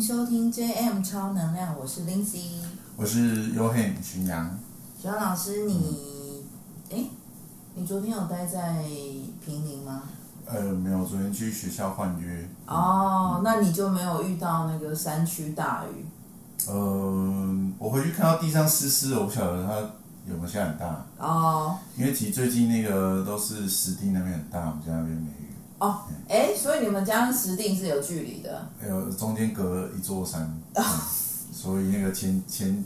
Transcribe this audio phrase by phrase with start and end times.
[0.00, 2.62] 迎收听 JM 超能量，我是 Lindsay，
[2.96, 4.58] 我是 Yohan 巡阳。
[4.98, 6.42] 巡阳老师，你，
[6.90, 7.10] 哎、嗯，
[7.74, 8.82] 你昨天有待在
[9.44, 10.04] 平林吗？
[10.46, 12.48] 呃，没有，昨天去学校换约。
[12.64, 16.06] 哦，嗯、那你就没有遇到那个山区大雨？
[16.66, 19.74] 呃，我回去看到地上湿湿的，我不晓得它
[20.26, 21.04] 有没有下很大。
[21.18, 21.76] 哦。
[21.94, 25.49] 因为其实最近那个都是湿地那边很大，我们家那边没雨。
[25.80, 28.68] 哦，哎、嗯，所以你们家跟石定是有距离的？
[28.88, 30.60] 有，中间隔了一座山。
[31.52, 32.84] 所以那个前前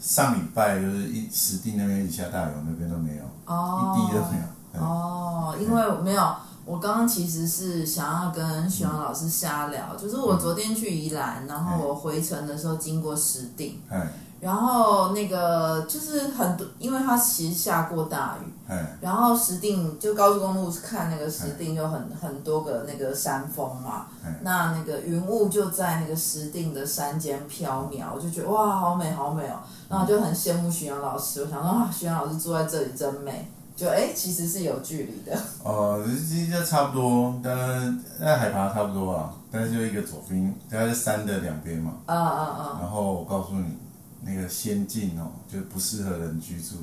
[0.00, 4.80] 上礼拜就是一石定那边一下大雨，那边都没有，哦、一滴都没有。
[4.80, 6.34] 哦，因为没有。
[6.64, 14.06] 我刚刚其实是想要跟徐阳老师瞎聊，嗯、就是我昨天去宜兰，然后我回程的时候经过石定，嗯、
[14.40, 29.56] 然后那个就是很多，因为它其实下过大雨，嗯、然后石定就高速公路看那个石定有很很多个那个山峰嘛，嗯、那那个云雾就在那个石定的山间飘渺，我就觉得哇，好美好美哦，
[29.88, 33.50] 然后就很羡慕徐阳老师，我想说啊，徐阳老师住在这里真美。
[33.76, 35.40] 就哎、欸，其实是有距离的。
[35.62, 41.92] 哦、呃，其实就差不多，当然那海拔差不多啊，但是就一个左边，它是山的两边嘛。
[42.06, 42.78] 啊啊啊！
[42.80, 43.78] 然后我告诉你，
[44.22, 46.76] 那个仙境哦，就不适合人居住。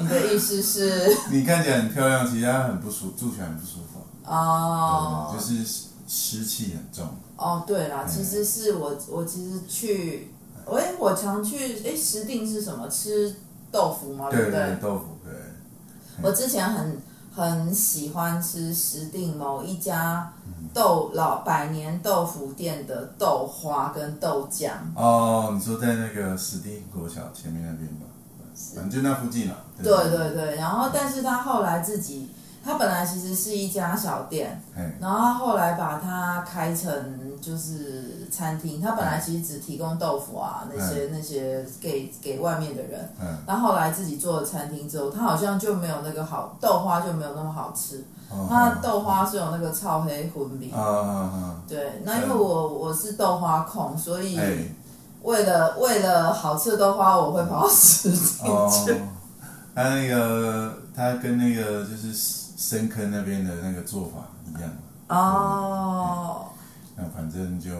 [0.00, 1.16] 你的意思是？
[1.30, 4.00] 你看起来很漂亮，其实它很不舒，住起来很不舒服。
[4.24, 5.34] 哦。
[5.34, 5.64] 就是
[6.06, 7.06] 湿气很重。
[7.36, 10.30] 哦，对啦，其实是我我其实去，
[10.66, 12.88] 哎，我常去，哎，石定是什么？
[12.88, 13.34] 吃
[13.72, 14.28] 豆腐吗？
[14.30, 14.76] 对不对？
[14.80, 15.32] 豆腐对。
[16.22, 16.98] 我之前很
[17.34, 20.32] 很喜欢吃石定某一家
[20.74, 24.70] 豆老百年豆腐店的豆花跟豆浆。
[24.94, 28.06] 哦，你说在那个史蒂国小前面那边吧？
[28.74, 29.56] 反正就那附近了。
[29.82, 32.28] 对对对，然后但是他后来自己。
[32.66, 34.58] 他本来其实是一家小店，
[34.98, 38.80] 然后他后来把它开成就是餐厅。
[38.80, 43.06] 他本来其实只提供豆腐啊那些那些给给外面的人，
[43.46, 48.02] 然后后来自己做了餐厅之后，他好像就没有那个好豆花就没有那么好吃。
[48.48, 50.70] 他豆花是有那个超黑粉饼，
[51.68, 54.38] 对，那因为我我是豆花控，所以
[55.22, 58.96] 为了为了好吃的豆花，我会跑到石碇 去。
[59.74, 62.42] 它那个它跟那个就是。
[62.56, 64.70] 深坑那边的那个做法一样
[65.08, 66.46] 哦，
[66.96, 67.70] 那反正就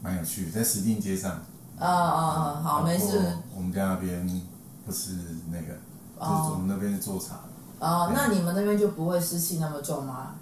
[0.00, 1.32] 蛮有趣，在石碇街上。
[1.78, 2.60] 啊啊啊！
[2.62, 3.36] 好，没事。
[3.56, 4.42] 我们家那边
[4.84, 5.12] 不是
[5.50, 5.74] 那个，
[6.20, 7.40] 就是我们那边是做茶。
[7.78, 10.34] 哦，那你们那边就不会湿气那么重吗？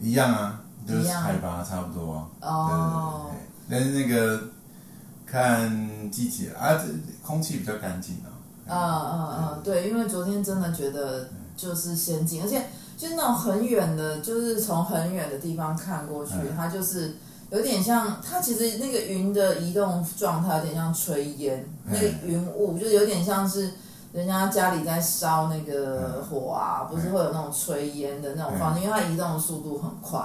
[0.00, 2.48] 一样啊，就是海拔差不多啊。
[2.48, 3.30] 哦。
[3.68, 4.40] 但是那个
[5.26, 6.84] 看季节啊，这
[7.26, 8.28] 空气比较干净啊。
[8.68, 9.58] 啊啊啊！
[9.62, 12.64] 对，因为昨天真的觉得就是仙境，而且。
[12.96, 17.14] 就那种很远的，就是从很远的地方看过去，它就是
[17.50, 23.70] 有点像，它其实那个云的移动状态有点像炊烟，那个云雾就有点像是
[24.16, 30.18] 人家家里在烧那个火啊，不是会有那种炊烟的那种方式，因为它移动的速度很快，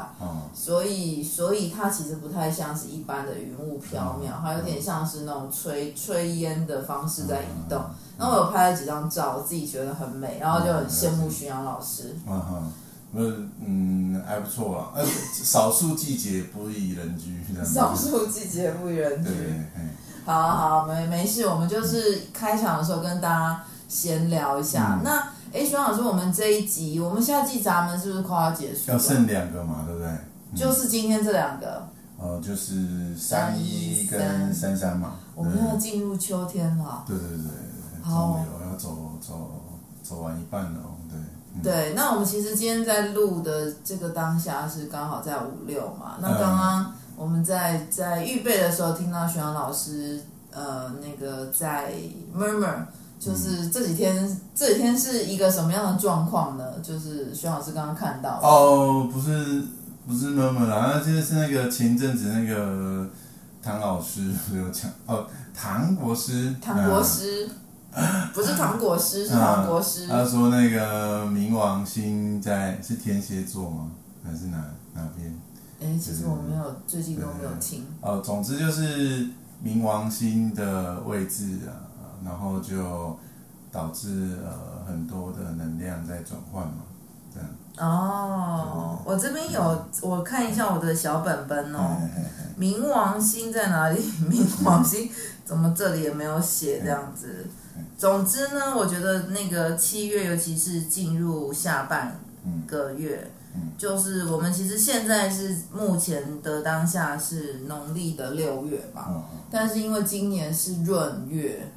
[0.53, 7.81] 所以所以它其实不太像是一般的云雾飘渺，它有点像是那种炊炊烟的方式在移动。
[8.18, 12.16] 然后我有拍了几张照，我自己觉得很美，然后就很羡慕徐阳老师。
[12.25, 12.72] 嗯哼，
[13.13, 14.91] 嗯嗯，还不错啊。
[14.96, 17.44] 呃， 少数季节不宜人居。
[17.66, 19.30] 少数季节不宜人居。
[20.24, 25.02] 好好，没没事，我们就是开场的时候跟大家闲聊一下。
[25.03, 25.19] 那
[25.52, 28.90] 哎，徐阳老师，我们这一集，我们夏季闸门是不是快要结束？
[28.90, 30.09] 要剩两个嘛，对不对？
[30.56, 31.85] 就是今天这两个。
[32.18, 35.16] 哦，就是三一跟三三嘛。
[35.35, 37.03] 我们要进入秋天了。
[37.06, 37.51] 对对对。
[38.01, 39.62] 好，要走走
[40.01, 41.19] 走完一半了，对。
[41.53, 46.16] 嗯、对，那我们其实今天在录的这个当下是刚好在五六嘛。
[46.22, 51.94] 那刚刚我们在在预备的时候，听到徐阳老师呃那个在
[52.34, 52.85] murmur，
[53.22, 56.66] 就是这几天、嗯、这几天是一个什么样的状况呢？
[56.82, 59.63] 就是徐老师刚刚看到哦，不是
[60.07, 63.07] 不是 murmur 啦，那就是那个前阵子那个
[63.62, 67.48] 唐老师 有讲哦，唐国师，唐国师。
[68.34, 70.07] 不是唐国师，是唐国师。
[70.07, 73.92] 他说那个冥王星在是天蝎座吗？
[74.24, 74.63] 还是哪
[74.94, 75.38] 哪边？
[75.81, 77.84] 哎，其实我没有，最近都没有听。
[78.00, 79.28] 哦，总之就是
[79.62, 81.91] 冥王星的位置啊，
[82.23, 83.18] 然后就
[83.71, 86.83] 导致呃很多的能量在转换嘛，
[87.33, 87.50] 这样。
[87.77, 91.97] 哦，我这边有，我看一下我的小本本哦。
[92.59, 94.00] 冥王星在哪里？
[94.29, 95.09] 冥王星
[95.45, 97.47] 怎么这里也没有写这样子？
[97.97, 102.19] 总之呢，我觉得那个七月，尤其是进入下半
[102.68, 103.31] 个月。
[103.77, 111.68] 就是我们其实现在是目前的当下是农历的六月嘛，但是因为今年是闰月，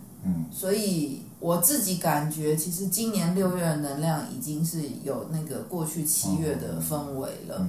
[0.53, 7.67] 所以我自己感觉其实今年六月的能量已经是有那个过去七月的氛围了，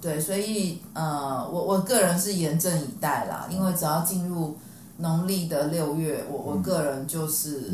[0.00, 4.56] 对，所以呃，我我个人是严阵以待啦，因为只要进入
[4.98, 7.70] 农历的六月，我我个人就是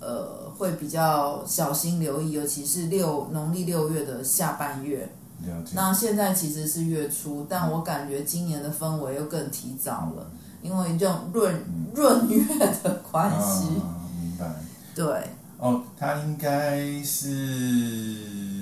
[0.00, 0.44] 呃。
[0.56, 5.06] 会比较小心留意，尤其是六农历六月的下半月。
[5.74, 11.64] 那现在其实是月初，但我感觉今年的氛围又更提早了，嗯、因为这种闰
[11.94, 12.44] 闰月
[12.82, 13.68] 的关系。
[13.80, 14.44] 啊、明白。
[14.94, 15.04] 对。
[15.58, 17.24] 哦，他应该是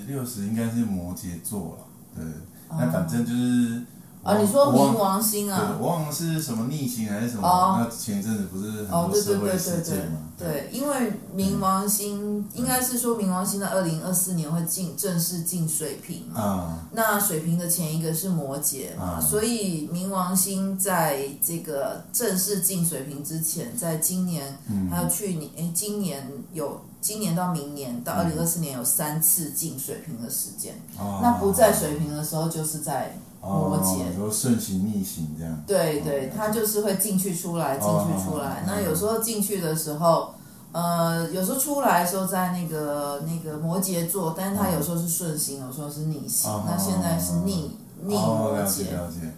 [0.06, 1.84] 六十，应该是摩羯座了。
[2.16, 2.24] 对。
[2.68, 3.82] 那反正就是。
[4.24, 5.76] 啊，你说冥王星啊？
[5.78, 7.46] 我忘了是什么逆行还是什么？
[7.46, 10.18] 哦、那前阵子不是很多社会事件吗？
[10.38, 16.40] 对，因为冥王星、嗯、应该是说冥王星在二零二四年会进正式进水瓶嘛。
[16.40, 30.74] 啊、那水瓶的前一个是摩羯嘛，啊、所以冥王星在这个正式进水瓶之前，在今年、嗯、还有去年，哎，今年有今年到明年到二零二四年有三次进水平的时间。
[30.98, 33.14] 啊、那不在水平的时候，就是在。
[33.44, 35.62] 摩羯，有时候顺行逆行这样。
[35.66, 38.64] 对对，他就是会进去出来，进去出来。
[38.66, 40.34] 那有时候进去的时候，
[40.72, 46.50] 呃，有时候出来的时候在那个那个摩羯座，但是他有时候是顺行，有时候是逆行。
[46.66, 48.56] 那现在是逆逆摩羯。
[48.56, 49.32] 了解了解。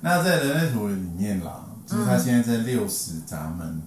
[0.00, 3.82] 那在人类图里面啦，就是他现在在六十闸门。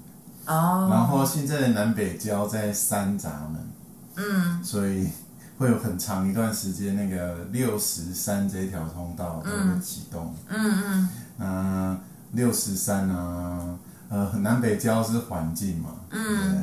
[0.46, 0.90] 哦。
[0.92, 3.72] 然后现在的南北交在三闸门。
[4.18, 4.64] 嗯。
[4.64, 5.08] 所以。
[5.58, 10.34] 会有很长一段时间，那个六十三这条通道都会启动。
[10.50, 11.10] 嗯嗯。
[11.38, 11.98] 那
[12.32, 13.80] 六十三呢？
[14.10, 15.90] 呃，南北交是环境嘛。
[16.10, 16.54] 嗯。
[16.54, 16.62] 对。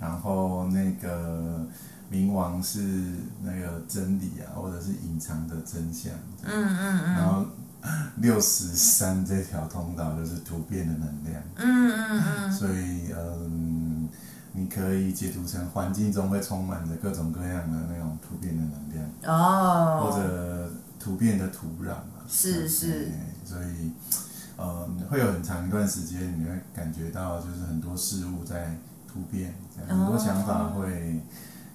[0.00, 1.64] 然后那个
[2.10, 2.80] 冥王是
[3.42, 6.12] 那个真理啊，或者是隐藏的真相。
[6.44, 7.12] 嗯嗯嗯。
[7.12, 7.44] 然后
[8.16, 11.42] 六十三这条通道就是突变的能量。
[11.56, 12.52] 嗯嗯嗯。
[12.52, 14.08] 所以嗯。
[14.54, 20.70] 你可以解读成环境中会充满着各种各样的那种突变的能量哦，或者
[21.00, 23.10] 突变的土壤嘛，是是，
[23.44, 23.92] 所以
[24.56, 28.76] 呃会有很长一段时间你会感觉到就是很多事物在
[29.10, 29.54] 突变，
[29.88, 31.22] 很多想法会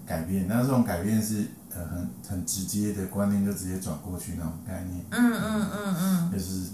[0.05, 6.69] 改变，那这种改变是呃很很直接的观念就直接转过去那种概念，嗯嗯嗯嗯，就是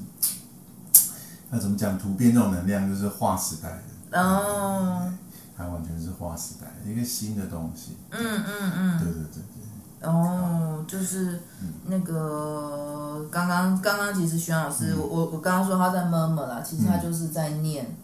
[1.50, 3.70] 那怎么讲突变这种能量就是划时代
[4.12, 4.22] 的。
[4.22, 5.14] 哦。
[5.56, 7.98] 它完全是划时代一个新的东西。
[8.12, 9.00] 嗯嗯嗯。
[9.00, 9.64] 对对对对。
[10.02, 11.40] 哦，就是
[11.86, 17.96] 那个刚刚刚刚其实徐老师，我我我刚刚说他在 murmur 啦，其实他就是在念，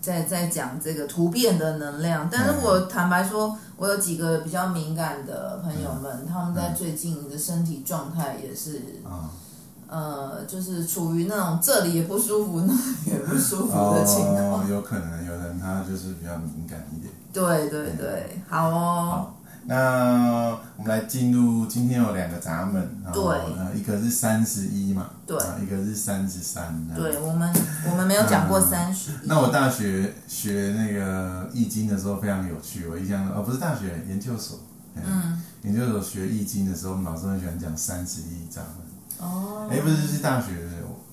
[0.00, 2.28] 在在讲这个突变的能量。
[2.28, 8.82] 但是我坦白说，我有几个比较敏感的朋友们，他们在最近的身体状态也是。
[9.88, 14.60] 呃，就是处于那种这里也不舒服，那里也不舒服的情况。
[14.60, 17.12] 哦，有可能有人他就是比较敏感一点。
[17.32, 19.08] 对对对，对好哦。
[19.10, 26.86] 好，那我们来进入今天有两个闸门，对，一个是三十一嘛，对，一个是三十三。
[26.94, 27.50] 对，我们
[27.90, 29.14] 我们没有讲过三十一。
[29.24, 34.58] 那我大学学那个易经的时候非常有趣，我印象哦，不是大学研究所，
[34.96, 38.83] 嗯，研究所学易经的时候，我们老师很喜欢讲三十一闸门。
[39.24, 40.48] 哦，哎，不是，是大学，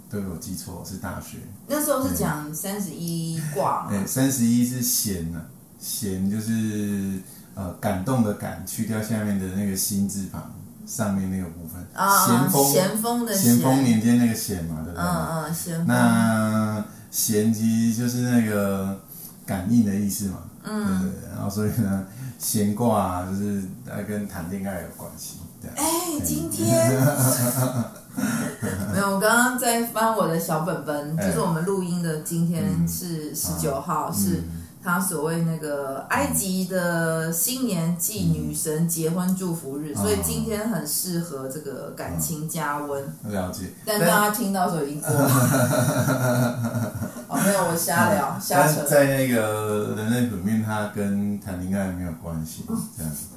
[0.10, 1.38] 对，我记错，是大学。
[1.68, 3.88] 那时候是讲三十一卦。
[3.90, 5.40] 哎，三十一是弦啊，
[5.80, 7.20] 弦就是
[7.56, 10.52] 呃感动的感，去掉下面的那个心字旁，
[10.86, 11.82] 上面那个部分。
[11.94, 15.06] 啊，咸丰，咸丰的咸丰年间那个咸嘛，对不对？
[15.06, 15.86] 嗯嗯，咸。
[15.88, 19.00] 那咸其实就是那个
[19.46, 21.30] 感应的意思嘛，嗯，对对。
[21.34, 22.06] 然后所以呢，
[22.38, 25.38] 咸卦就是它跟谈恋爱有关系。
[25.76, 25.86] 哎，
[26.26, 27.00] 今天
[28.94, 34.44] 没有，我刚刚在翻我的小本本，就是我们录音的今天是十九号，是
[34.84, 43.04] 他所谓那个埃及的新年祭女神结婚祝福日，所以今天很适合这个感情加温。
[43.24, 46.92] 了解，但大家听到时候已经过了。
[47.30, 48.84] 哦，没有，我瞎聊，瞎扯。
[48.84, 52.66] 在那个人类本命，它跟谈恋爱没有关系，
[52.98, 53.28] 这样子。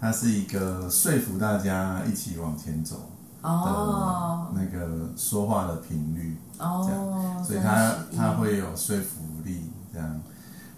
[0.00, 3.08] 它是一个说服大家一起往前走
[3.42, 10.20] 的那个说话的频率，哦这样，所以他他会有说服力，这样，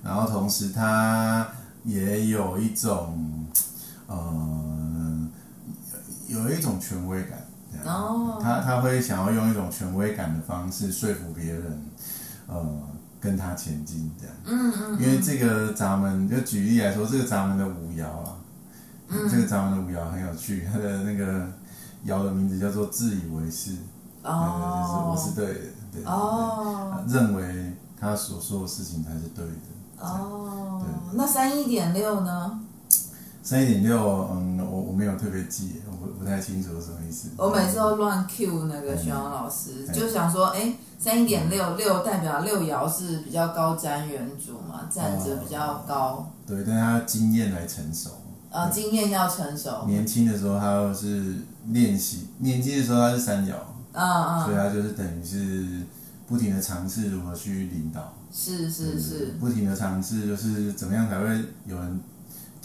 [0.02, 1.46] 然后同时他
[1.84, 3.46] 也有一种
[4.06, 5.28] 呃
[6.26, 8.40] 有一种权威感，这样，哦。
[8.42, 11.82] 他他会想要用一种权威感的方式说服别人，
[12.46, 12.66] 呃，
[13.20, 18.36] 跟他前进，这样，嗯嗯，因为这个闸门，就举例来说，这个闸门的五爻啊。
[19.06, 21.46] 嗯，这个闸门的五爻很有趣，它的那个
[22.06, 23.72] 爻的名字叫做自以为是，
[24.22, 32.60] 哦，就是我是对的，对，哦，认为他所说的事情才是对的，哦，对，那三一点六呢？
[33.42, 33.98] 三一点六，
[34.32, 37.28] 嗯，我我没有特别记，我不不太清楚什么意思。
[37.36, 46.26] 我每次都乱 Q 那个徐阳老师，就想说，哎，三一点六六代表六爻是比较高瞻远瞩嘛，站着比较高。
[46.46, 48.10] 对，但他经验来成熟。
[48.50, 49.84] 啊，经验要成熟。
[49.86, 51.36] 年轻的时候他是
[51.68, 53.54] 练习，年轻的时候他是三角，
[53.92, 55.82] 啊啊，所以他就是等于是
[56.26, 58.14] 不停的尝试如何去领导。
[58.32, 59.34] 是是是。
[59.38, 61.26] 不停的尝试，就是怎么样才会
[61.66, 62.00] 有人。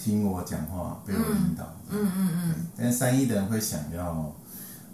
[0.02, 1.76] 听我讲话，被我领导。
[1.90, 2.56] 嗯嗯嗯。
[2.78, 4.34] 但三一的人会想要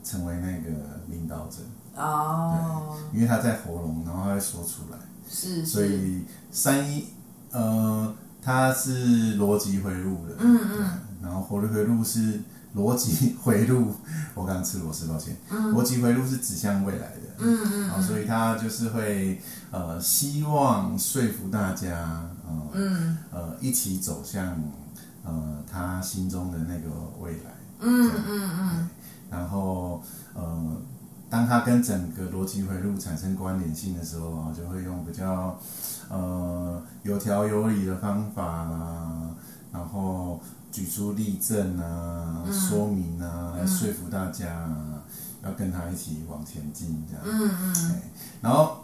[0.04, 1.58] 成为那个领导者。
[1.96, 2.98] 哦。
[3.12, 4.98] 对，因为他在喉咙，然后他会说出来。
[5.30, 5.66] 是是。
[5.68, 7.06] 所以三一，
[7.52, 10.38] 呃，他是逻辑回路的。
[10.40, 10.90] 嗯嗯。
[11.22, 12.42] 然后活力回路是
[12.76, 13.94] 逻辑回路，
[14.34, 15.36] 我刚刚吃螺丝，抱歉。
[15.50, 15.74] 嗯。
[15.74, 17.22] 逻辑回路是指向未来的。
[17.40, 18.04] 嗯嗯。
[18.04, 19.42] 所以他就是会
[19.72, 22.30] 呃，希望说服大家，
[22.74, 24.62] 嗯呃，一起走向。
[25.28, 26.90] 呃，他心中的那个
[27.20, 28.90] 未来，嗯嗯嗯，
[29.32, 30.00] 然后
[30.36, 30.78] 呃，
[31.32, 35.60] 当他跟整个逻辑回路产生关联性的时候啊，就会用比较
[36.10, 39.32] 呃有条有理的方法啊，
[39.74, 40.25] 然后
[40.76, 45.04] 举出例证啊，嗯、说明啊，来说服大家啊，
[45.44, 48.02] 要跟他一起往前进这样，嗯嗯，
[48.42, 48.84] 然后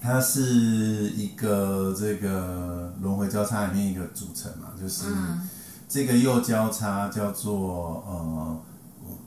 [0.00, 5.04] 它是一个这个轮回交叉里面一个组成嘛，就是。
[5.08, 5.48] 嗯。
[5.88, 8.60] 这个右交叉叫做呃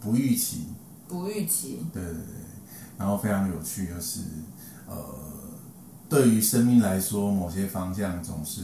[0.01, 0.65] 不预期，
[1.07, 2.23] 不预期，对对对，
[2.97, 4.19] 然后非常有趣，就是
[4.85, 4.93] 呃
[6.09, 8.61] 对于生命来说，某些方向总是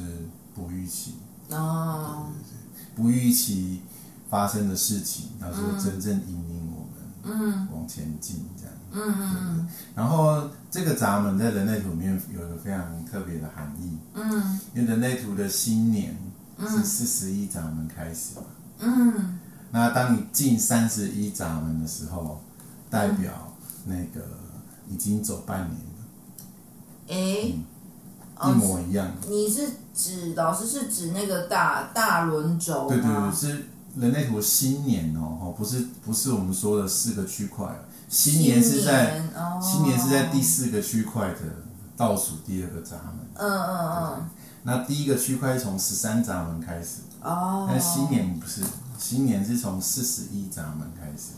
[0.53, 1.15] 不预期。
[1.51, 2.64] 哦，对对对，
[2.95, 3.81] 不预期
[4.29, 7.67] 发生的事情，他说真正引领我们嗯。
[7.73, 8.73] 往前进这样。
[8.91, 16.15] 嗯嗯嗯，然后这个闸门在人类图里面有一个非常特别的含义嗯，因为人类图的新年。
[16.57, 18.43] 是四十一闸门开始嘛？
[18.79, 19.39] 嗯，
[19.71, 22.41] 那当你进三十一闸门的时候，
[22.89, 24.25] 代表那个
[24.89, 25.99] 已经走半年了。
[27.09, 27.65] 哎、嗯，
[28.49, 29.11] 一模一样。
[29.27, 32.87] 你是指老师是指那个大大轮轴？
[32.87, 33.65] 对对对，是
[33.97, 37.65] 人类图新年哦，哦，不是不是我们说的四个区块，
[38.09, 41.39] 新年是在新年，哦、新年是在第四个区块的
[41.95, 43.27] 倒数第二个闸门。
[43.35, 44.29] 嗯嗯嗯。
[44.63, 48.63] 那第一个区块从十三闸门开始，哦，但新年不是，
[48.97, 51.33] 新年是从四十一闸门开始。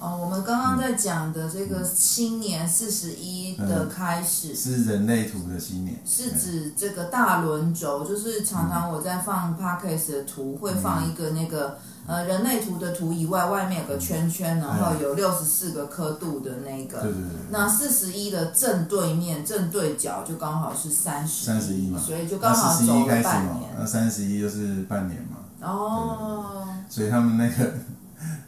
[0.00, 11.78] 哦，我们刚刚在讲的这个新年四十一的开始，嗯，是人类图的新年，是指这个大轮轴，就是常常我在放 Podcast 的图，会放一个那个。
[12.06, 17.02] 呃，人类图的图以外，外面有个圈圈，然后有六十四个刻度的那个。
[17.02, 17.38] 对对对。
[17.50, 21.46] 那四十一的正对面、正对角就刚好是三十。
[21.46, 22.00] 三十一嘛。
[22.00, 23.70] 所以就刚好走了半年。
[23.78, 25.36] 那三十一就是半年嘛。
[25.60, 26.66] 哦。
[26.88, 27.74] 所以他们那个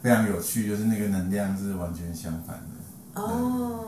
[0.03, 3.21] 非常有趣，就是那个能量是完全相反的。
[3.21, 3.85] 哦。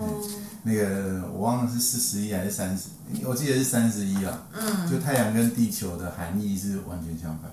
[0.64, 2.86] 那个我忘了是四十一还是三十，
[3.28, 4.48] 我记得是三十一啊。
[4.54, 4.90] 嗯。
[4.90, 7.50] 就太阳跟地球的含义是完全相反的。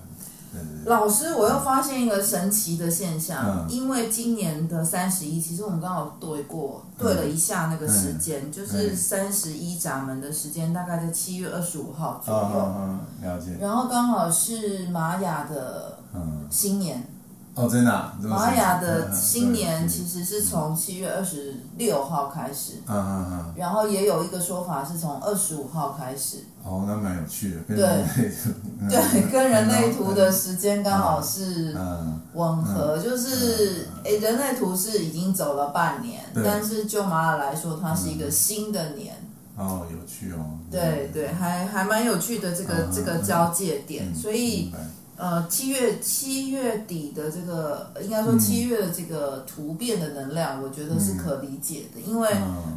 [0.85, 12.51] 老师，我又发现一个神奇的现象，嗯、因为今年的三十一，其实我们刚好对过，对了一下那个时间，嗯、就是三十一闸门的时间，大概在七月二十五号左右。
[12.53, 13.57] 嗯嗯嗯，了解。
[13.59, 15.97] 然后刚好是玛雅的
[16.51, 17.03] 新年。
[17.55, 26.37] 哦，真的、啊，玛雅的新年其实是从七月二十六号开始，嗯嗯嗯，然后也有一个说法是从二十五号开始。
[26.63, 28.49] 哦，那蛮有趣的，跟人类图
[28.89, 31.77] 对，对，跟人类图的时间刚好是
[32.33, 39.13] 吻合，就是诶，人类图是已经走了半年，但是就玛雅来说，它是一个新的年。
[39.55, 40.57] 哦，有趣哦。
[40.71, 44.73] 对对，还还蛮有趣的这个这个交界点，所以。
[45.23, 52.29] 呃，七月七月底的这个，应该说七月的这个突变的能量，我觉得是可理解的，嗯、因为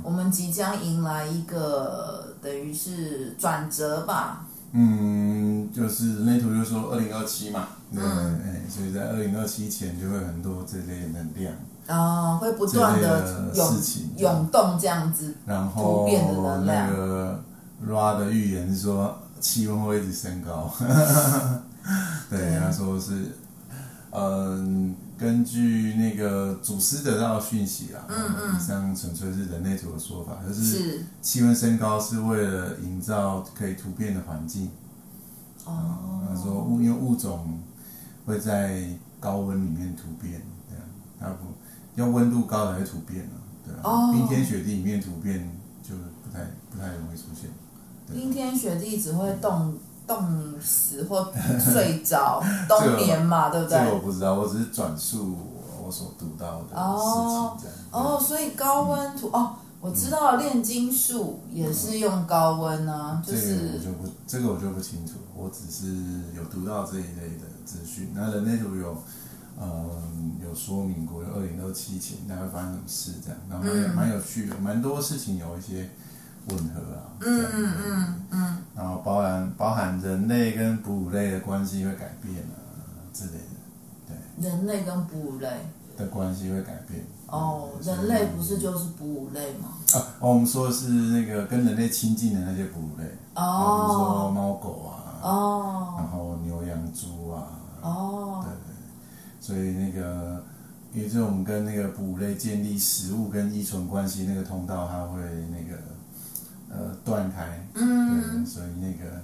[0.05, 4.47] 我们即将迎来一个等于是转折吧。
[4.71, 11.53] 嗯，就是那图就说二零二七嘛，对，嗯、所以在二零二七前就会很多这类能量
[11.89, 13.75] 啊、哦，会不断的涌
[14.19, 16.89] 涌动这样子，然后突变的能量。
[16.89, 17.43] 那个
[17.85, 20.73] Ra 的预言是说气温会一直升高。
[22.29, 23.37] 对，他说是，
[24.11, 34.71] 嗯，根据那个祖师得到的讯息啊，嗯嗯，以上纯粹是人类图的说法，就是气温升高是为了营造可以突变的环境。
[35.65, 37.61] 哦，他说物因为物种
[38.25, 38.89] 会在
[39.21, 40.85] 高温里面突变这样，
[41.21, 45.49] 它不要温度高来突变啊，对啊，哦、冰天雪地里面突变
[45.83, 47.51] 就不太不太容易出现。
[48.13, 49.77] 冰天雪地只会冻
[50.07, 53.79] 冻死或睡着， 冬眠嘛，对不对？
[53.79, 55.37] 这个我不知道，我只是转述
[55.85, 57.77] 我所读到的事情这样。
[57.93, 59.57] 哦，所以高温土、嗯、哦。
[59.79, 65.95] 我知道炼金术也是用高温啊，就是这个我就不，这个我就不清楚，我只是
[66.35, 68.11] 有读到这一类的资讯。
[68.13, 68.97] 那人类图有，
[69.61, 75.89] 嗯，有说明过，有二零二七前大概会发生什么事这样，然后也蛮有趣的，蛮多事情有一些
[76.49, 77.17] 吻合啊。
[77.21, 78.59] 嗯嗯嗯嗯。
[78.75, 82.57] 然后包含包含人类跟哺乳类的关系会改变啊
[83.13, 83.39] 之类的，
[84.07, 84.49] 对。
[84.49, 85.49] 人类跟哺乳类
[85.97, 87.05] 的关系会改变。
[87.27, 89.71] 哦，人类不是就是哺乳类吗？
[89.95, 97.49] 啊，哦我们说的是那个跟人类亲近的那些哺乳类，哦，比如说猫狗啊，哦，然后牛羊猪啊，
[97.83, 98.75] 哦，对对，
[99.41, 100.41] 所以那个，
[100.93, 105.19] 也就是我们跟那个哺乳类建立食物跟依存关系那个通道，它会
[105.51, 105.86] 那个呃
[107.07, 109.23] 断开，嗯，对，所以那个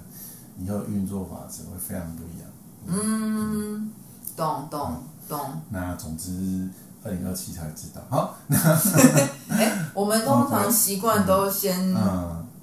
[0.57, 2.49] 以后运作法则会非常不一样，
[2.87, 3.91] 嗯，
[4.35, 5.61] 懂懂懂。
[5.69, 6.67] 那总之。
[7.05, 8.01] 二零二七才知道。
[8.09, 8.57] 好，那
[9.53, 11.93] 哎，我们通常习惯都先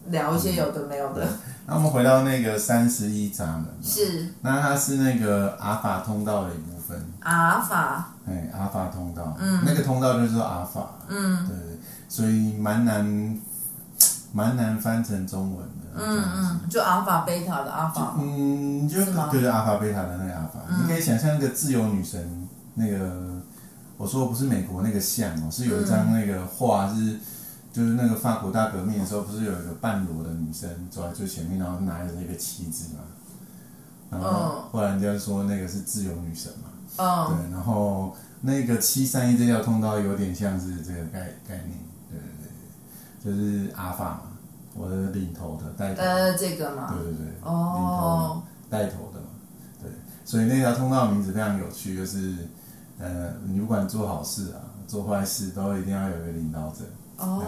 [0.07, 1.29] 聊一些有的没有的。
[1.67, 3.67] 那我们回到那个三十一闸门。
[3.83, 4.33] 是。
[4.41, 6.99] 那它是那个阿法通道的一部分。
[7.21, 8.15] 阿法。
[8.27, 9.37] 哎，阿法通道。
[9.39, 9.61] 嗯。
[9.63, 10.93] 那个通道就是说阿法。
[11.09, 11.47] 嗯。
[11.47, 13.39] 对，所以蛮难，
[14.33, 15.87] 蛮难翻成中文的。
[15.95, 16.69] 嗯嗯。
[16.69, 18.17] 就阿法贝塔的阿法。
[18.19, 20.61] 嗯，就就是阿法贝塔的那个阿法。
[20.81, 23.41] 你可以想象一个自由女神那个。
[23.97, 27.19] 我说不是美国那个像哦，是有一张那个画是，
[27.71, 33.01] 就是那个法国大革命的时候，不是有一个半裸的女生走在最前面，然后拿着那个旗子嘛，
[34.09, 42.49] 然后后来人家说那个是自由女神嘛，对，然后那个七三一这条通道有点像是这个概概念，对对
[43.23, 44.23] 对，就是阿法嘛，
[44.75, 49.29] 我的领头的带头，呃，这个嘛，对对对，领头带头的嘛，
[49.83, 49.91] 对，
[50.25, 52.35] 所以那条通道名字非常有趣，就是。
[53.03, 56.85] 呃，你不管做好事啊，做坏事，都一定要有一个领导者。
[57.17, 57.43] 哦。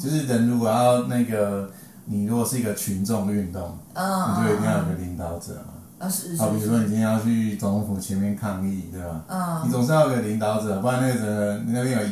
[0.00, 1.70] 就是人如果要那个，
[2.06, 5.74] 你如果是一个群众运动，嗯，你就一定要有个领导者嘛。
[5.98, 6.40] 啊是是。
[6.40, 9.22] 好，比如说你今天要去总统府前面抗议，对吧？
[9.28, 9.60] 嗯。
[9.66, 12.08] 你总是要有个领导者，不然那个人那边有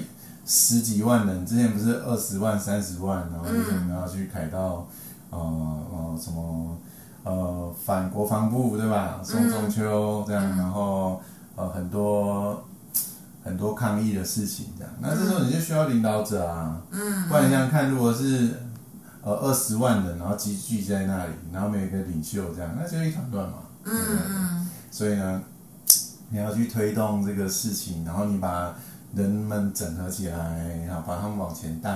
[0.49, 4.89] 十几万人，之前不是二十万、三十万，然后就是你要去凯到，
[5.31, 6.77] 呃呃什么
[7.23, 9.21] 呃反国防部，对吧？
[9.23, 11.21] 宋中秋这样，然后。
[11.61, 12.63] 呃，很多
[13.43, 18.49] 很多抗议的事情，这样，那这时候你就需要领导者啊，嗯，不然你想想看，如果是
[19.23, 23.93] 呃二十万人，然后集聚在那里，然后没有一个领袖，这样，那就一团乱嘛，嗯
[24.29, 25.43] 嗯，所以呢，
[26.31, 28.77] 你要去推动这个事情，然后你把
[29.15, 31.91] 人们整合起来，然后把他们往前带，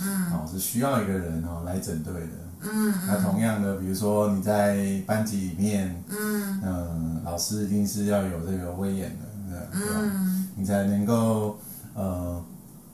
[0.00, 2.28] 嗯，哦，是需要一个人哦来整队的。
[2.60, 9.94] 嗯，那同样的，比如说你在班级里面，嗯，嗯、老师一定是要有这个威严的，对吧？
[10.00, 11.58] 嗯，你才能够
[11.94, 12.42] 呃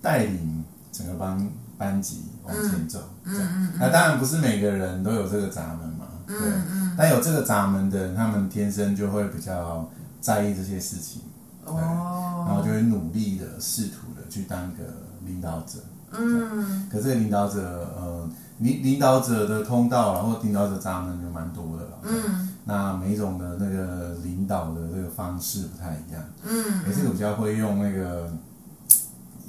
[0.03, 3.01] 带领整个班班级往前走。
[3.25, 6.37] 嗯，这样，嗯，那当然不是每个人都有这个闸门嘛，对。
[6.37, 9.89] 嗯，但有这个闸门的人，他们天生就会比较
[10.21, 11.23] 在意这些事情，
[11.65, 12.12] 哦，
[12.65, 14.83] 就会努力的试图的去当个
[15.27, 15.79] 领导者。
[16.13, 17.61] 嗯，可这个领导者，
[17.97, 18.31] 呃。
[18.59, 21.99] 领领导者的通道，然后领导者闸门就蛮多的了。
[22.05, 26.23] 嗯，那每一种的那个领导的这个方式不太一样。
[26.45, 28.33] 嗯，也是比较会用那个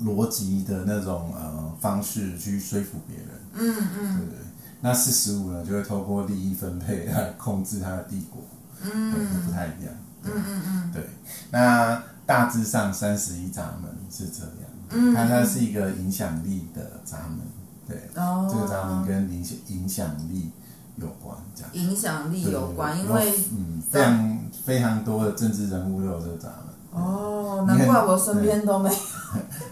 [0.03, 3.27] 逻辑的那种呃方式去说服别人。
[3.53, 4.37] 嗯嗯，对对。
[4.81, 8.41] 那四十五呢，就会透过利益分配来控制他的帝国。
[8.81, 9.13] 嗯，
[9.45, 9.93] 不太一样。
[10.23, 11.07] 嗯嗯嗯，对。
[11.51, 14.51] 那大致上三十一闸门是这样。
[14.89, 17.39] 嗯，它它是一个影响力的闸门。
[17.87, 20.51] 对，哦、这个闸门跟影响影响力
[20.95, 21.69] 有关，这样。
[21.73, 27.03] 影响力有关，因为嗯，非常非常多的政治人物都有这个闸门。
[27.03, 28.95] 哦，难怪我身边都没有。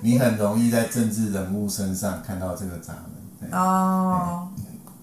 [0.02, 2.94] 你很容易在政治人物身上看到这个闸
[3.40, 3.52] 门。
[3.52, 4.50] 哦。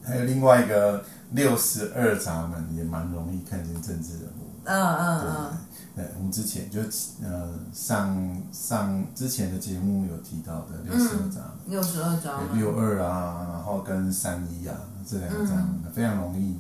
[0.05, 4.49] 还有另外一个六十二闸门，也蛮容易看见政治人物。
[4.65, 5.51] 嗯嗯嗯。
[5.99, 6.81] 对，我们之前就
[7.25, 16.57] 呃上上之前的节目有提到的六十二闸门，六十二闸门，六二啊，然后跟三一啊这两个闸门、嗯、非常容易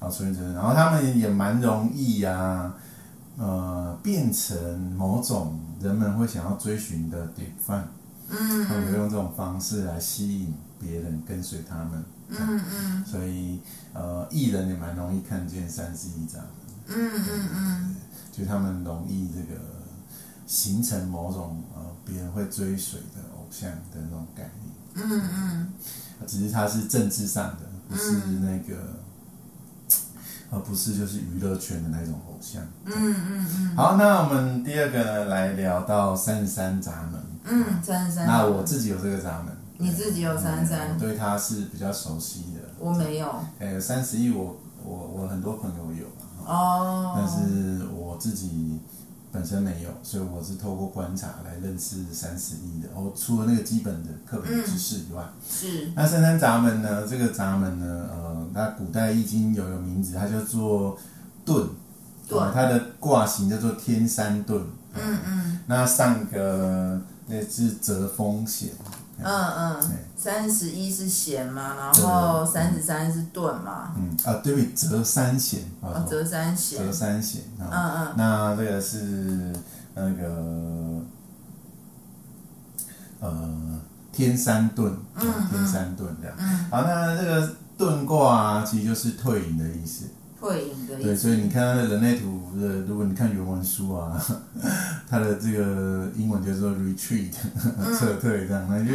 [0.00, 2.74] 啊出现这个，然后他们也蛮容易啊，
[3.36, 7.86] 呃变成某种人们会想要追寻的典范，
[8.30, 12.38] 嗯，他们会用这种方式来吸引别人跟随他们，嗯
[12.72, 13.60] 嗯，所以
[13.92, 17.96] 呃艺人也蛮容易看见三十一闸门，嗯嗯嗯。
[18.38, 19.60] 就他们容易这个
[20.46, 25.08] 形成某种呃别人会追随的偶像的那种概念。
[25.10, 25.72] 嗯嗯。
[26.26, 28.76] 只是他是政治上的，不是那个，
[30.50, 32.60] 而不是就是娱乐圈的那种偶像。
[32.84, 33.76] 嗯嗯嗯。
[33.76, 37.22] 好，那我们第二个呢，来聊到三十三闸门。
[37.44, 38.26] 嗯，三十三。
[38.26, 39.56] 那我自己有这个闸门。
[39.76, 40.88] 你自己有三十三？
[40.92, 42.60] 我对他是比较熟悉的。
[42.80, 43.32] 我没有。
[43.60, 46.06] 呃，三十一，我我我很多朋友有。
[46.44, 47.14] 哦。
[47.16, 48.78] 但是我自己。
[49.30, 52.88] 本身没有，所以我是透过观察来认识三十一的。
[52.94, 55.92] 哦，除了那个基本的课本知识以外，嗯、是。
[55.94, 57.06] 那三山闸门呢？
[57.06, 58.08] 这个闸门呢？
[58.10, 60.96] 呃，它古代易经有个名字，它叫做
[61.44, 61.68] 遁。
[62.26, 62.50] 对、呃。
[62.54, 64.62] 它的卦形叫做天山遁。
[64.94, 65.58] 嗯嗯。
[65.66, 68.70] 那上个那是泽风险。
[69.20, 69.80] 嗯嗯，
[70.16, 73.92] 三十一是弦嘛，然后三十三是遁嘛。
[73.96, 74.72] 嗯啊，对不对？
[74.72, 76.78] 泽山险啊，泽山险。
[76.78, 77.42] 泽山险。
[77.58, 78.14] 嗯嗯。
[78.16, 79.52] 那这个是
[79.94, 81.02] 那个
[83.20, 83.80] 呃
[84.12, 84.92] 天山遁，
[85.50, 86.36] 天山遁这样。
[86.38, 86.66] 嗯。
[86.70, 90.04] 好，那这个遁卦啊，其实就是退隐的意思。
[90.38, 90.96] 退隐的。
[91.02, 94.20] 对，所以你看它的人类图的，如果你看原文书啊，
[95.08, 97.32] 它的这个英文叫做 retreat，
[97.98, 98.92] 撤退这样，那就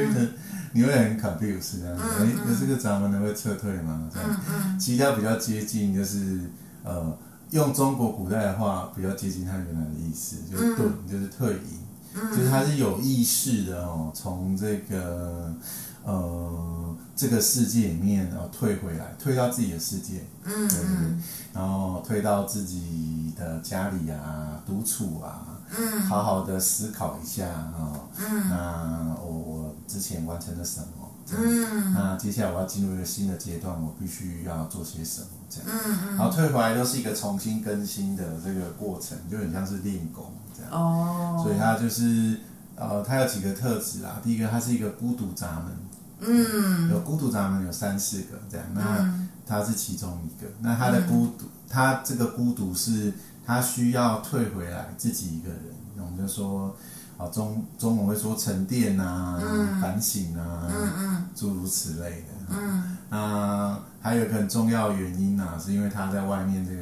[0.74, 4.10] 你会很 confused 这样子，哎，那这个咱们能会撤退吗？
[4.14, 6.50] 这样，其实它比较接近，就是
[6.84, 7.16] 呃，
[7.52, 15.54] 用中国古代的话，比较接近它原来的意思，就是遁，就是退隐，就是它是有意识的哦，从这个。
[16.06, 20.80] 呃，这个世界里面，然后退回来，退到自己的世界，嗯，对
[21.54, 30.88] 然后退到自己的家里啊，独处啊，嗯，好好的思考一下啊，嗯，那我我之前完成了什么？
[31.32, 35.28] 嗯，那接下来我要进入一个新的阶段，我必须要做些什么？
[35.48, 40.26] 这样，嗯嗯，然后退回来都是一个重新更新的这个过程，就很像是练功
[40.58, 42.40] 这样，哦，所以它就是
[42.76, 45.72] 呃，它有几个特质啦，第一个，它是一个孤独闸门。
[46.26, 50.48] 嗯，有孤独闸门有三四个这样，那他是其中一个。
[50.62, 53.14] 那他的孤独，他这个孤独是
[53.46, 55.60] 他需要退回来自己一个人。
[55.98, 56.76] 我们就说，
[57.18, 59.40] 啊中中文会说沉淀啊，
[59.82, 62.28] 反省啊，诸如此类的。
[62.50, 66.82] 嗯，那还有一个很重要原因啊，是因为他在外面这个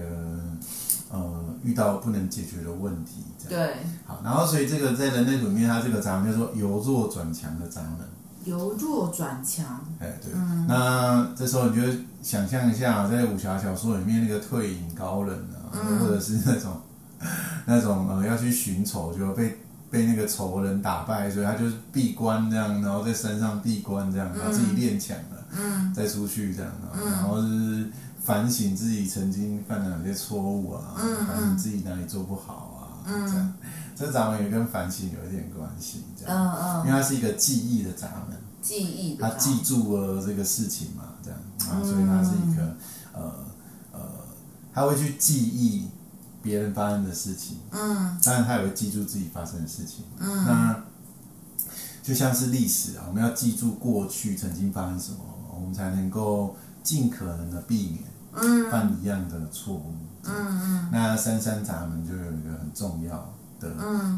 [1.12, 3.26] 呃遇到不能解决的问题。
[3.48, 3.76] 对。
[4.06, 8.00] 好，然后所以这个在人类里面，它这个闸门叫做由弱转强的闸门。
[8.46, 9.66] 由弱转强，
[10.00, 11.82] 哎，对，嗯、那这时候你就
[12.22, 16.82] 想象一下，在武侠小说里面那个退隐高人啊，嗯、或者是那种
[17.66, 26.72] 那种呃要去寻仇，就被被那个仇人打败，所以他就是闭关这样，然后在山上闭关这样，然后自己练强了，嗯，再出去这样，
[27.06, 27.90] 然后是
[28.24, 32.71] 反省自己曾经犯了哪些错误啊，嗯、反省自己哪里做不好啊，
[33.06, 33.54] 嗯、这样。
[33.96, 42.76] 这闸门也跟反省有一点关系，这样，嗯嗯，因为它是一个记忆的闸门，记忆，他记住了这个事情嘛，这样，啊，所以它是一个，
[43.14, 43.46] 呃
[43.92, 44.00] 呃，
[44.74, 45.90] 他会去记忆
[46.42, 50.84] 别人发生的事情，嗯，当然他也会记住自己发生的事情，嗯，那
[52.02, 55.20] 就像是历史啊，我们要记住过去曾经发生什么，
[55.54, 58.04] 我们才能够尽可能的避免，
[58.34, 63.34] 嗯，犯一样的错误，嗯嗯，那三山闸门就有一个很重要。
[63.62, 63.70] 的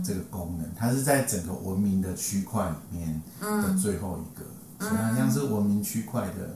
[0.01, 4.45] 这个功能，它是在整个文明的区块里面的最后一个，
[4.79, 6.55] 所以它像是文明区块的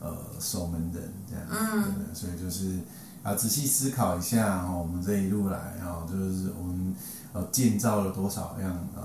[0.00, 1.82] 呃守门人这样，嗯。
[1.96, 2.14] 对？
[2.14, 2.78] 所以就是
[3.22, 6.94] 啊，仔细思考一下哦我们这一路来啊，就是我们
[7.34, 9.02] 呃建造了多少样呃，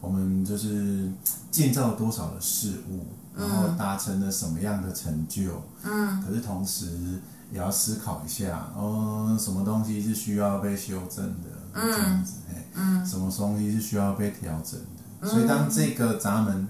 [0.00, 1.08] 我们就是
[1.52, 3.06] 建造了多少的事物，
[3.38, 7.20] 然后达成了什么样的成就，嗯，可是同时
[7.52, 11.48] 也要思考一下，哦，什么东西是需要被修正的。
[11.74, 14.80] 嗯这样子，哎，什么东西是需要被调整
[15.20, 15.28] 的？
[15.28, 16.66] 所以当这个闸门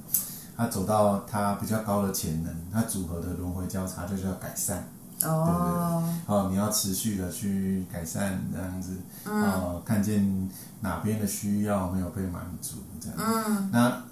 [0.56, 4.84] 它走到它比较高的潜能，它组合的轮回交叉就叫改善，
[5.22, 6.26] 哦，对不对？
[6.26, 10.50] 好，你要持续的去改善这样子，哦，看见
[10.80, 14.02] 哪边的需要没有被满足，这样，嗯，那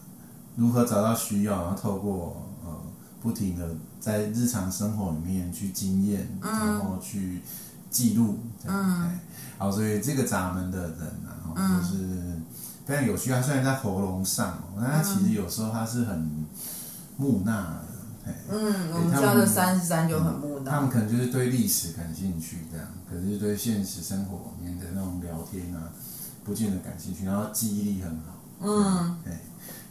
[0.56, 1.62] 如何找到需要？
[1.62, 2.70] 然后透过呃
[3.22, 3.68] 不停的
[4.00, 7.40] 在日常生活里面去经验，然后去
[7.90, 9.10] 记录，这样，
[9.58, 12.40] 好，所以这个闸门的人然后，就是
[12.84, 13.30] 非常有趣。
[13.30, 16.46] 他虽然在喉咙上，但他其实有时候他是很
[17.16, 17.82] 木讷的。
[18.50, 20.70] 嗯，我们家的三十三就很木讷。
[20.70, 25.90] 他们可能就是对历史感兴趣，这样，可是对现实生活里面的那种聊天啊，
[26.44, 27.24] 不见得感兴趣。
[27.24, 29.32] 然后记忆力很好，嗯，对，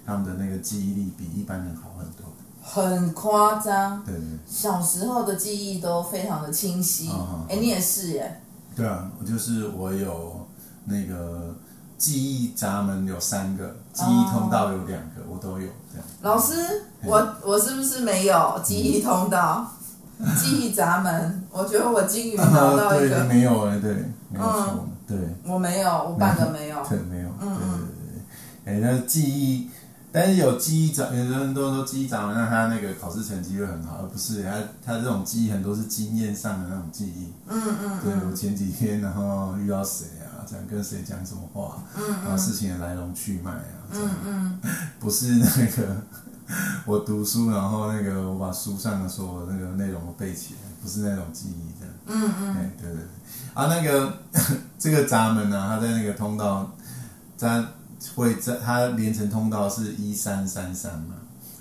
[0.06, 2.26] 他们的那个记忆力比一般人好很多。
[2.62, 4.24] 很夸张，对对。
[4.48, 7.10] 小时候的记忆都非常的清晰。
[7.48, 8.42] 哎，你也是耶。
[8.76, 10.48] 对啊，我就是我有
[10.86, 11.56] 那个
[11.98, 16.06] 记忆闸门有三个，记忆通道有两个，我都有这样。
[16.22, 19.72] 老师，我我是不是没有记忆通道？
[20.40, 23.94] 记忆闸门，我觉得我金鱼找到一个，没有哎，对，
[24.30, 25.18] 没有错，对。
[25.46, 26.78] 我没有，我半个没有。
[26.90, 27.30] 对，没有。
[27.42, 27.88] 嗯嗯。
[28.66, 29.70] 哎，那记忆，
[30.16, 34.52] 但是有记忆长，有的人都说记忆闸门让他那个考试成绩会很好，而不是他
[34.82, 37.34] 他这种记忆很多是经验上的那种记忆。
[37.50, 38.00] 嗯嗯。
[38.02, 44.60] 对，我前几天然后遇到谁啊，这样跟谁讲什么话，嗯然后事情的来龙去脉啊，嗯嗯，
[45.02, 45.98] 不是那个
[46.86, 51.94] 我读书，然后那个我把书上的所有那个内容都背起来，不是那种记忆这样。
[52.08, 52.56] 嗯嗯。
[52.56, 53.06] 哎，对对对。
[53.54, 54.14] 啊，那个
[54.80, 56.72] 这个闸门呢，它在那个通道
[57.36, 57.62] 在。
[58.14, 61.16] 会在它连成通道是一三三三嘛，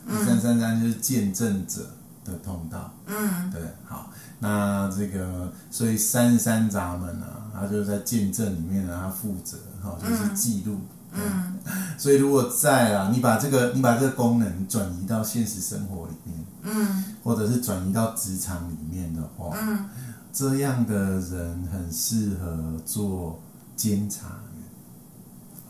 [0.08, 1.80] 一三三三就是见证者
[2.24, 2.92] 的通道。
[3.06, 10.78] 嗯，对，好，那这个所以三三闸门啊，它就是在见证里面呢，它负责哈，就是记录。
[11.16, 11.58] 嗯，
[11.96, 19.88] 所以如果在啊，你把这个你把这个功能转移到现实生活里面，嗯，或者是转移到职场里面的话，嗯，
[20.32, 23.40] 这样的人很适合做
[23.76, 24.40] 监察。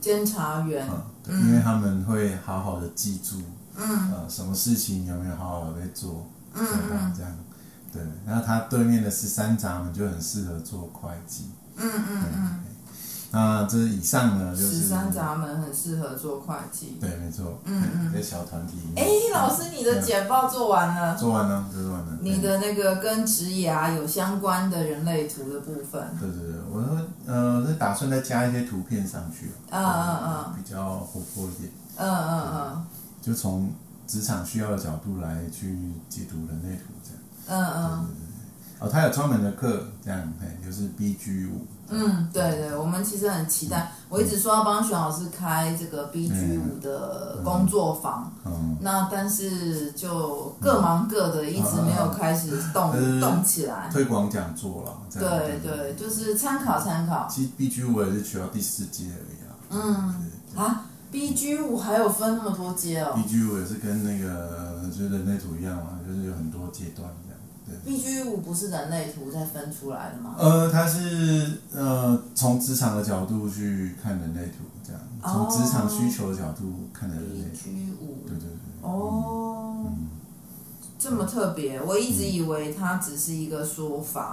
[0.05, 0.87] 监察员，
[1.29, 3.41] 嗯，因为他们会好好的记住，
[3.75, 6.67] 嗯，呃，什么事情有没有好好的做，嗯
[7.17, 7.33] 这样，
[7.91, 12.61] 对，然后他对面的十三闸门就很适合做会计，嗯嗯嗯。
[13.35, 16.97] 那这以上呢，就是十三闸门很适合做会计。
[17.01, 17.59] 对，没错。
[17.65, 18.13] 嗯嗯。
[18.13, 18.79] 在小团体。
[18.95, 21.17] 哎，老师，你的简报做完了？
[21.17, 22.19] 做完了，做完了。
[22.21, 26.01] 你的那个跟职涯有相关的人类图的部分。
[26.21, 29.51] 对对对，我说呃，是打算再加一些图片上去。
[29.71, 30.55] 嗯嗯嗯。
[30.57, 31.73] 比较活泼一点。
[31.97, 32.87] 嗯嗯嗯。
[33.21, 33.73] 就从
[34.07, 35.77] 职场需要的角度来去
[36.09, 37.19] 解读人类图这样。
[37.49, 38.07] 嗯嗯。
[38.79, 41.67] 哦，他有专门的课，这样，嘿，就是 BG 五。
[41.91, 43.93] 嗯，对对，我们其实很期待。
[44.09, 53.89] 我一直说要帮徐老师开这个 BG 五的工作坊，嗯那但是就各忙各的，一直没有开始动动起来。
[53.93, 54.99] 推广讲座了。
[55.13, 57.27] 对对，就是参考参考。
[57.29, 59.53] 其实 BG 五也是取到第四阶而已啊。
[59.71, 63.15] 嗯啊，BG 五还有分那么多阶哦。
[63.17, 67.09] BG 五也是跟那个就是人类图一样嘛，就是有很多阶段。
[67.85, 70.35] B G 五不是人类图再分出来的吗？
[70.39, 77.71] 呃，它是呃从职场的角度去看人类图，这样从职场需求的角度看人类图。
[77.71, 78.83] B 五，对对对。
[78.83, 80.09] 哦，嗯，
[80.99, 84.31] 这么特别，我一直以为它只是一个说法。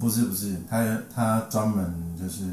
[0.00, 2.44] 不是不是，它它专门就是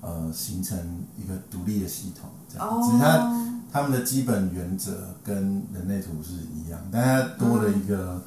[0.00, 0.76] 呃形成
[1.16, 2.82] 一个独立的系统，这样。
[2.82, 8.20] 只是它他们的基本原则跟人类图是一样，但它多了一个。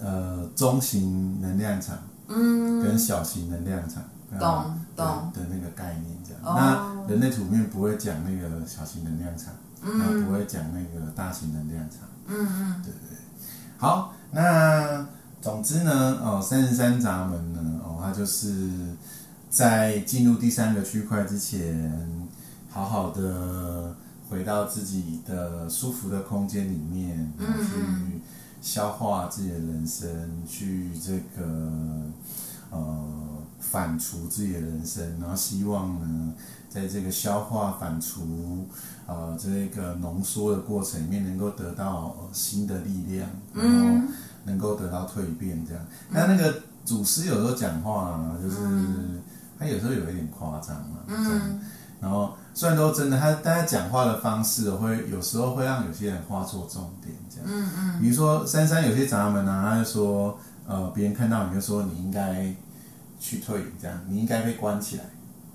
[0.00, 4.02] 呃，中型能量场，嗯，跟小型能量场，
[4.38, 6.42] 懂懂的那个概念这样。
[6.44, 13.18] 那人类图里面不会讲那个小型能量场，嗯，不会讲那个大型能量场，嗯嗯，对对。
[13.76, 15.06] 好，那
[15.40, 18.70] 总之呢，哦，三十三闸门呢，哦，它就是
[19.50, 22.20] 在进入第三个区块之前，
[22.70, 23.94] 好好的
[24.30, 28.21] 回到自己的舒服的空间里面，然后去。
[28.62, 30.08] 消化自己的人生，
[30.46, 31.44] 去这个
[32.70, 33.04] 呃
[33.58, 36.32] 反刍自己的人生，然后希望呢，
[36.68, 38.20] 在这个消化反刍
[39.06, 45.84] 呃这个浓缩的过程里面，能够得到新的力量，然后能够得到蜕变这样。
[46.08, 48.56] 那那个祖师有时候讲话，就是
[49.58, 51.60] 他有时候有一点夸张嘛，这样，
[52.00, 52.34] 然后。
[52.54, 57.46] 虽然都真的，他大家讲话的方式会有时候会让有些人画错重点，这样。
[57.46, 58.00] 嗯嗯。
[58.00, 62.54] 比如说珊珊有些闸门啊，他就说，呃，别人看到你就说你应该
[63.18, 65.04] 去退隐，这样，你应该被关起来，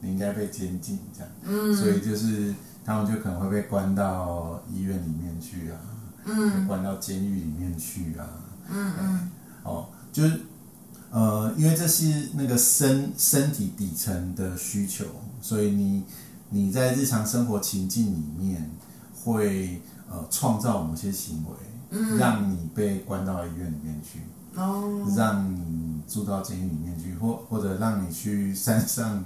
[0.01, 1.31] 你应该被监禁，这样。
[1.43, 1.75] 嗯。
[1.75, 5.77] 所以就是他们就可能会被关到医院里面去啊，
[6.25, 8.25] 嗯，关到监狱里面去啊。
[8.69, 9.31] 嗯嗯。
[9.63, 10.41] 哦，就是
[11.11, 15.05] 呃，因为这是那个身身体底层的需求，
[15.39, 16.03] 所以你。
[16.49, 18.69] 你在日常生活情境里面
[19.23, 21.55] 会呃创造某些行为，
[21.91, 24.21] 嗯，让你被关到医院里面去，
[24.55, 29.23] 哦，让你住到监狱里面去，或或者让你去山上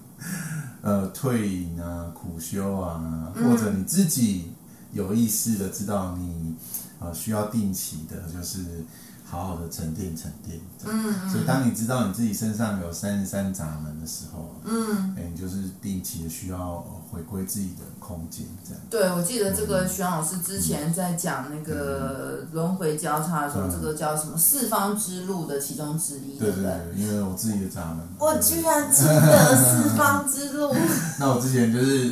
[0.81, 4.51] 呃退隐啊、苦修啊，或者你自己
[4.91, 6.55] 有意识的知道你
[6.99, 8.83] 呃需要定期的，就是。
[9.23, 18.81] 好好的沉淀沉淀，嗯，嗯，所以当你知道你自己身上有三十三闸门的时候，嗯，哎，你就是定期的需要回归自己的空间，这样。
[18.89, 26.71] 对，我记得这个徐老师之前在讲那个轮回交叉的时候，嗯、这个叫什么四方之路的其中之一，对不对？
[26.93, 30.73] 对，因为我自己的闸门，我居然记得四方之路。
[31.19, 32.11] 那我之前就是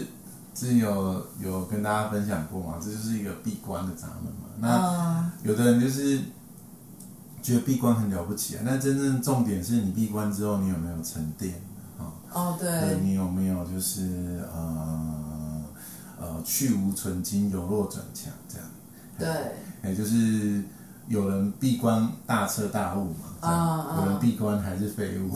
[0.53, 4.49] 之前有有跟大家分享过嘛，这就是一个闭关的闸门嘛。
[4.59, 6.19] 那有的人就是
[7.41, 11.68] 觉得闭关很了不起啊，那真正重点是你闭关之后，你有没有沉淀啊？
[12.31, 15.63] 哦，对，对，你有没有就是呃
[16.19, 18.67] 呃去无存菁，由弱转强这样？
[19.17, 20.63] 对，也就是
[21.07, 24.01] 有人闭关大彻大悟嘛，这样 uh, uh.
[24.01, 25.35] 有人闭关还是废物。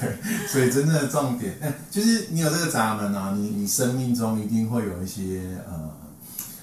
[0.00, 5.90] 对，所以真正的重点，哎，就是你有这个闸门啊，你你生命中一定会有一些呃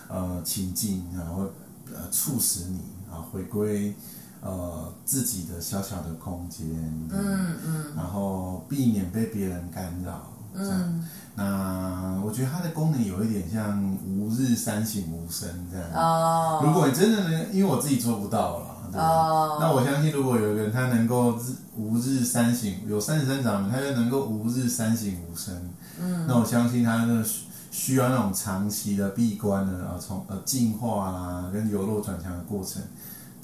[0.09, 1.49] 呃情境，然后
[1.87, 3.95] 呃促使你啊回归
[4.41, 6.67] 呃自己的小小的空间，
[7.11, 11.05] 嗯嗯，然后避免被别人干扰，嗯。
[11.35, 15.89] 那我觉得它的功能有一点像吾日三省吾身这样。
[15.93, 16.61] 哦。
[16.63, 18.99] 如果你真的能，因为我自己做不到了，对。
[18.99, 19.57] 哦。
[19.61, 25.71] 那我相信，如果有一个人他能够日吾日三省，有三十三掌门，他就能够吾日三省吾身。
[26.01, 26.25] 嗯。
[26.27, 27.23] 那我相信他那
[27.71, 32.81] 需要那种长期的闭关的啊，从呃进化啦跟由弱转强的过程，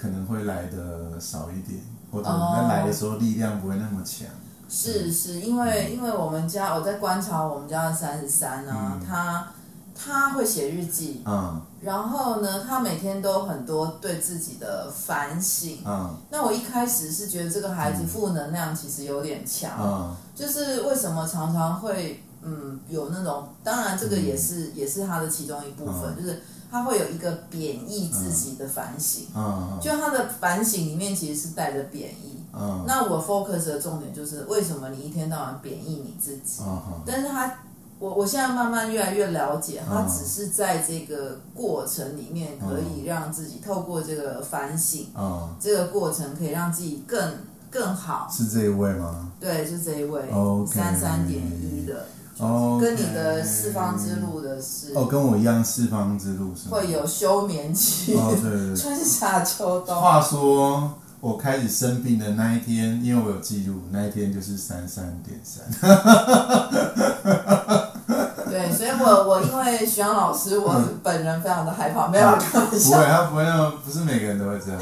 [0.05, 4.27] 可能会来的少一点，或者他来的时候力量不会那么强。
[4.69, 9.47] 是是，因为因为我们家我在观察我们家的三十三啊，他
[9.95, 32.41] 他会写日记，嗯，然后呢，他每天都很多对自己的反省，嗯，那我一开始是觉得这个孩子负能量其实有点强，嗯，就是为什么常常会嗯有那种，当然这个也是也是他的其中一部分，就是他会有一个贬义自己的反省，嗯，就他的反省里面其实是带着贬义。
[32.57, 36.63] 嗯、那我 focus 的重点就是为什么你一天到晚贬义你自己？
[37.05, 37.53] 但是他，
[37.99, 47.33] 我我现在慢慢越来越了解，他只是在这个过程里面可以让自己透过这个反省，嗯、这个过程可以让自己更
[47.69, 48.29] 更好。
[48.31, 49.33] 是这一位吗？
[49.37, 50.21] 对，是这一位。
[50.65, 59.95] 三三点一的，哦，跟你的四方之路的是哦，跟我一样四方之路是会有休眠期，哦、对对对 春夏秋冬。
[59.95, 60.93] 话说。
[61.21, 65.65] 我开始生病的那一天，因为我有记录，那一天就是三三点三。
[68.47, 72.97] 对，所以我我因为徐阳老师，我本人非常的害怕，没有开玩笑。
[72.97, 74.79] 不会，他不会那么，不是每个人都会这样。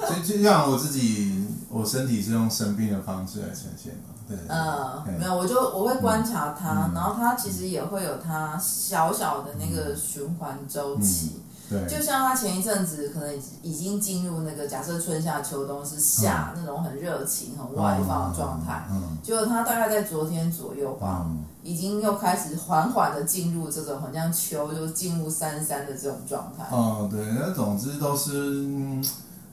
[0.00, 4.10] 所以就像我自己，我身体是用生病的方式来呈现嘛。
[4.28, 4.36] 对。
[4.48, 11.42] 嗯，没有，我就我会观察他，然后它其实也会有它小小的那个循环周期。
[11.68, 18.86] 对就像他前一阵子可能已经进入那个假设春夏秋冬是夏、嗯、那种很热情很外放的状态，
[19.20, 26.64] 就、嗯果、他大概在昨天左右吧，嗯、已经又开始缓缓的进入这种好像秋就进入三三的这种状态。
[26.70, 28.64] 哦，对，那总之都是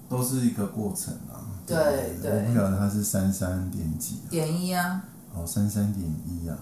[0.07, 1.42] 都是一个过程啊。
[1.65, 2.31] 对对。
[2.31, 4.29] 我不晓得他是三三点几、啊。
[4.29, 5.01] 点一啊。
[5.33, 6.57] 哦，三三点一啊。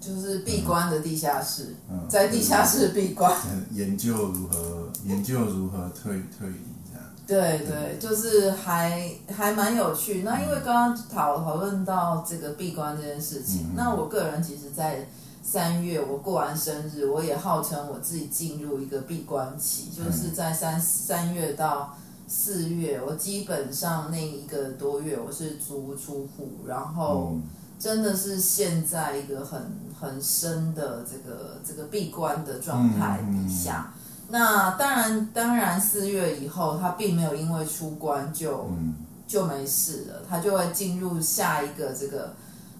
[0.00, 1.74] 就是闭关的地下室，
[2.10, 3.34] 在地下室闭关，
[3.72, 7.02] 研究如何研究如何退退隐这样。
[7.26, 10.22] 对对，就是还还蛮有趣。
[10.22, 15.08] 那因为刚刚讨讨论到这个闭关这件事情，嗯、那我个人其实，在
[15.42, 27.32] 三月我过完生日，我也号称我自己进入一个闭关期，就是在三三月到四月，我基本上那一个多月我是足不出户，然后。
[27.32, 27.42] 嗯
[27.76, 29.60] 真的是陷在一个很
[30.00, 33.92] 很深的这个这个闭关的状态底下。
[33.92, 38.94] 嗯嗯、那当然，当然四月以后，他并没有因为出关就、嗯、
[39.26, 42.32] 就没事了，他就会进入下一个这个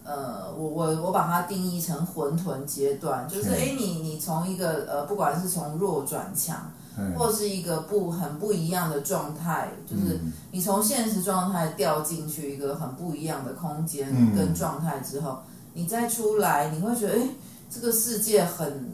[0.05, 6.71] 呃，我我我把它定义成混沌阶段，就是哎、嗯，你你从一个呃，不管是从弱转强。
[7.17, 10.21] 或是一个不很不一样的状态，就是
[10.53, 15.39] 你从现实状态掉进去一个很不一样的空间跟状态之后，
[15.73, 17.29] 你再出来，你会觉得，哎，
[17.69, 18.93] 这个世界很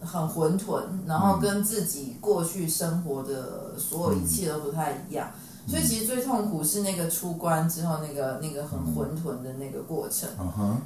[0.00, 5.28] 很混沌，然后跟自己过去生活的所有一切都不太一样。
[5.68, 10.28] 所以其实最痛苦是那个出关之后那个那个很混沌的那个过程，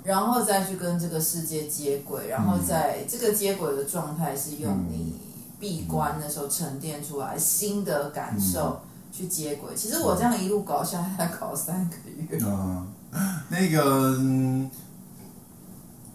[0.05, 5.13] 然后再去跟这个世界接轨，然后在这个接轨的状态是用你。
[5.61, 8.81] 闭关的时候沉淀出来新的感受
[9.13, 12.39] 去接轨，其实我这样一路搞下来，搞三个月。
[12.43, 12.89] 嗯，
[13.51, 14.19] 那个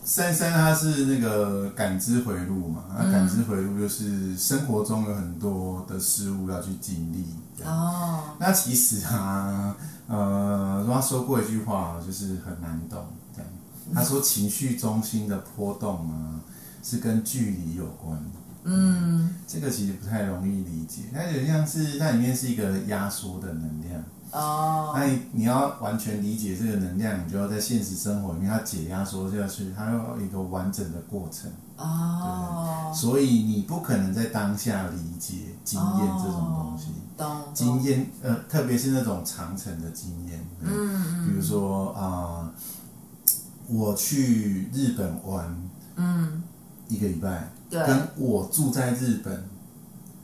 [0.03, 7.25] 珊珊他是那个感知回路嘛，那感知回路就是生活中有很多的事物要去经历。
[7.63, 8.21] 哦。
[8.39, 9.75] 那其实啊，
[10.07, 13.03] 呃，他说过一句话，就是很难懂。
[13.35, 13.49] 这样，
[13.93, 16.39] 他说情绪中心的波动啊，
[16.83, 18.17] 是跟距离有关。
[18.67, 24.91] 嗯，这个其实不太容易理解，它有点像是那里面是一个压缩的能量，哦。
[24.95, 31.51] 那你你要完全理解这个能量，你就要在现实生活里面，它解压缩下去，它要有一个完整的过程。
[31.77, 32.91] 哦。
[32.93, 36.87] 所以你不可能在当下理解经验这种东西。
[37.15, 37.41] 懂。
[37.53, 40.43] 经验呃，特别是那种长程的经验。
[40.61, 41.27] 嗯嗯。
[41.27, 42.53] 比如说啊、呃，
[43.67, 45.55] 我去日本玩，
[45.97, 46.41] 嗯，
[46.87, 49.43] 一个礼拜，对，跟我住在日本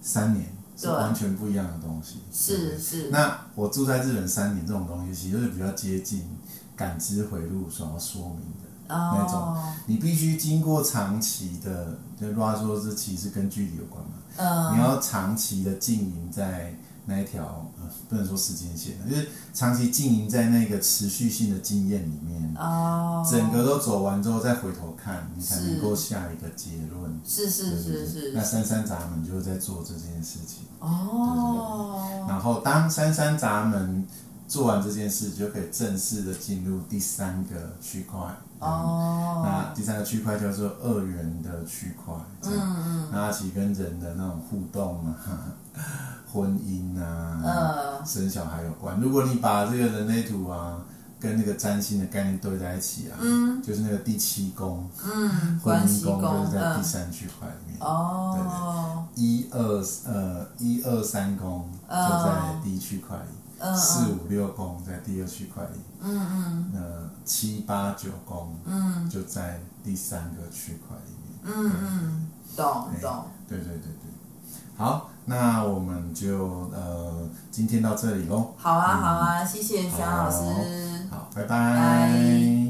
[0.01, 0.47] 三年。
[0.77, 2.21] 是完全不一样的东西。
[2.33, 3.09] 是是。
[3.11, 6.27] 那我住在日本三年，这种东西其实就是比较接近
[6.75, 9.19] 感知回路所要说明的、oh.
[9.19, 9.55] 那种。
[9.85, 14.13] 你必须经过长期的，就如果说这其实跟距离有关嘛。
[14.37, 14.47] 嗯。
[14.47, 14.75] Uh.
[14.75, 16.75] 你要长期的经营在。
[17.05, 27.19] 那一条呃，不能说时间线，就是长期经营在那个持续性的经验里面，哦，整个都走完之后再回头看，你才能够下一个结论。
[27.25, 28.31] 是是是是。
[28.33, 30.65] 那三三闸门就是在做这件事情。
[30.79, 32.25] 哦。
[32.29, 34.05] 然后当三三闸门
[34.47, 38.19] 做完这件事，就可以正式的进入第三个区块。
[38.59, 39.41] 哦。
[39.43, 42.13] 那第三个区块叫做二元的区块。
[42.43, 43.09] 嗯嗯。
[43.11, 45.17] 那它其实跟人的那种互动啊。
[46.31, 48.99] 婚姻啊，呃、生小孩有关。
[48.99, 50.79] 如果你把这个人类图啊，
[51.19, 57.77] 跟那个占星的概念对在一起啊，嗯、就是那个第七宫，嗯，婚姻宫就是在第三区块里面。
[57.79, 59.59] 哦、嗯，对对，一二
[60.11, 71.31] 呃一二三宫就在第一区块里，嗯、四五六宫在第二区块里，嗯嗯，呃七八九宫，嗯，就在第三个区块里面。
[71.43, 73.25] 嗯嗯，懂懂。
[73.47, 74.11] 对对对对。
[74.75, 78.53] 好，那我们就呃，今天到这里喽。
[78.57, 81.07] 好啊，好啊，谢谢徐老师。
[81.09, 82.51] 好，拜拜。